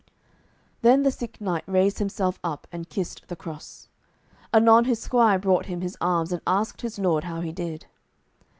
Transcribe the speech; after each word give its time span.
Then 0.81 1.03
the 1.03 1.11
sick 1.11 1.39
knight 1.39 1.63
raised 1.67 1.99
himself 1.99 2.39
up, 2.43 2.65
and 2.71 2.89
kissed 2.89 3.27
the 3.27 3.35
cross. 3.35 3.87
Anon 4.51 4.85
his 4.85 4.97
squire 4.99 5.37
brought 5.37 5.67
him 5.67 5.81
his 5.81 5.95
arms, 6.01 6.31
and 6.31 6.41
asked 6.47 6.81
his 6.81 6.97
lord 6.97 7.25
how 7.25 7.41
he 7.41 7.51
did. 7.51 7.85